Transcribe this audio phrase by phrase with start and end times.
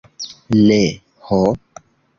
[0.61, 0.79] Ne,
[1.29, 1.41] ho!